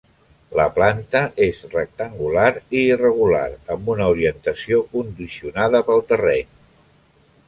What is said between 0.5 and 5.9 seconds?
La planta és rectangular i irregular amb una orientació condicionada